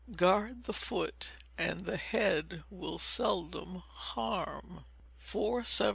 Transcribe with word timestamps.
[GUARD 0.17 0.63
THE 0.63 0.73
FOOT, 0.73 1.33
AND 1.59 1.81
THE 1.81 1.97
HEAD 1.97 2.63
WILL 2.71 2.97
SELDOM 2.97 3.83
HARM.] 3.87 4.85
475. 5.13 5.89